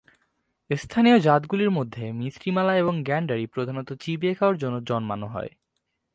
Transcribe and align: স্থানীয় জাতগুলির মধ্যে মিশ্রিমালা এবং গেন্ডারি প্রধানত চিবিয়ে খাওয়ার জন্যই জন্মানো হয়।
স্থানীয় 0.69 1.17
জাতগুলির 1.19 1.71
মধ্যে 1.71 2.03
মিশ্রিমালা 2.11 2.73
এবং 2.77 2.93
গেন্ডারি 3.03 3.45
প্রধানত 3.47 3.89
চিবিয়ে 3.99 4.33
খাওয়ার 4.33 4.57
জন্যই 4.57 4.87
জন্মানো 4.87 5.27
হয়। 5.27 5.51